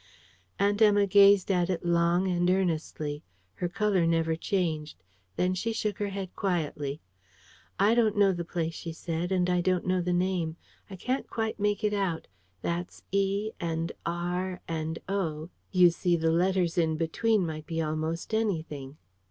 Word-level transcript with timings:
Aunt 0.57 0.81
Emma 0.81 1.05
gazed 1.05 1.51
at 1.51 1.69
it 1.69 1.85
long 1.85 2.27
and 2.27 2.49
earnestly. 2.49 3.21
Her 3.53 3.69
colour 3.69 4.07
never 4.07 4.35
changed. 4.35 5.03
Then 5.35 5.53
she 5.53 5.73
shook 5.73 5.99
her 5.99 6.07
head 6.09 6.35
quietly. 6.35 7.01
"I 7.77 7.93
don't 7.93 8.17
know 8.17 8.31
the 8.31 8.43
place," 8.43 8.73
she 8.73 8.93
said; 8.93 9.31
"and 9.31 9.47
I 9.47 9.61
don't 9.61 9.85
know 9.85 10.01
the 10.01 10.11
name. 10.11 10.57
I 10.89 10.95
can't 10.95 11.29
quite 11.29 11.59
make 11.59 11.83
it 11.83 11.93
out. 11.93 12.25
That's 12.63 13.03
E, 13.11 13.51
and 13.59 13.91
R, 14.03 14.61
and 14.67 14.97
O. 15.07 15.51
You 15.71 15.91
see, 15.91 16.15
the 16.15 16.31
letters 16.31 16.79
in 16.79 16.97
between 16.97 17.45
might 17.45 17.67
be 17.67 17.79
almost 17.79 18.33
anything." 18.33 18.97